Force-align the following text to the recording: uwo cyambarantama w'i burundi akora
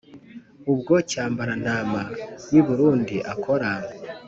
uwo 0.73 0.95
cyambarantama 1.09 2.01
w'i 2.51 2.61
burundi 2.67 3.15
akora 3.33 3.69